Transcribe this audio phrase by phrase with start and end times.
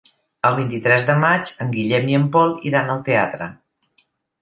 [0.49, 3.55] El vint-i-tres de maig en Guillem i en Pol iran al teatre.